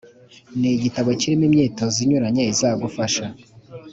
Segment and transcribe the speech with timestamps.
[0.59, 3.25] Ni igitabo kirimo imyitozo inyuranye izagufasha